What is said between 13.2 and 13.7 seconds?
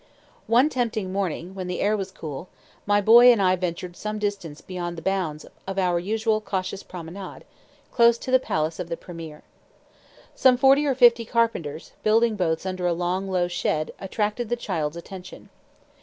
low